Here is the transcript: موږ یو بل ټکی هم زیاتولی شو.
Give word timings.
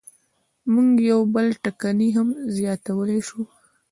موږ 0.73 0.89
یو 1.11 1.19
بل 1.33 1.47
ټکی 1.63 2.09
هم 2.17 2.27
زیاتولی 2.55 3.19
شو. 3.27 3.41